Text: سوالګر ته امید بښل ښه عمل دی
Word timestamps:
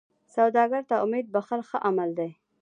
سوالګر 0.33 0.83
ته 0.89 0.95
امید 1.05 1.25
بښل 1.33 1.61
ښه 1.69 1.77
عمل 1.87 2.09
دی 2.19 2.29